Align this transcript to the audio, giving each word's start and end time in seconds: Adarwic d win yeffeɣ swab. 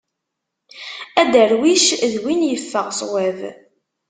Adarwic 1.21 1.85
d 2.11 2.13
win 2.23 2.41
yeffeɣ 2.51 2.87
swab. 2.99 3.39